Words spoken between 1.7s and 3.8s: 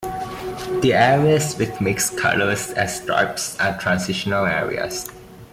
mixed colors as stripes are